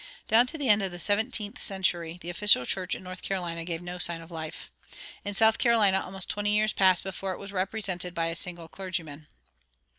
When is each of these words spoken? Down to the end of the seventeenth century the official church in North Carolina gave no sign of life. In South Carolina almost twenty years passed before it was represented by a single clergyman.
Down 0.27 0.47
to 0.47 0.57
the 0.57 0.67
end 0.67 0.81
of 0.81 0.91
the 0.91 0.99
seventeenth 0.99 1.61
century 1.61 2.17
the 2.21 2.31
official 2.31 2.65
church 2.65 2.95
in 2.95 3.03
North 3.03 3.21
Carolina 3.21 3.63
gave 3.63 3.83
no 3.83 3.99
sign 3.99 4.19
of 4.19 4.31
life. 4.31 4.71
In 5.23 5.35
South 5.35 5.59
Carolina 5.59 6.01
almost 6.03 6.27
twenty 6.27 6.55
years 6.55 6.73
passed 6.73 7.03
before 7.03 7.33
it 7.33 7.37
was 7.39 7.51
represented 7.51 8.15
by 8.15 8.25
a 8.29 8.35
single 8.35 8.67
clergyman. 8.67 9.27